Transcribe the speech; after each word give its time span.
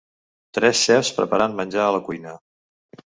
Tres 0.57 0.79
xefs 0.87 1.11
preparant 1.19 1.55
menjar 1.59 1.85
a 1.85 1.93
la 1.97 2.01
cuina. 2.09 2.35